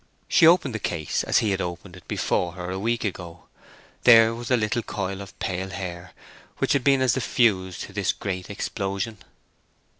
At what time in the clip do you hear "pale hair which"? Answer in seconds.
5.37-6.73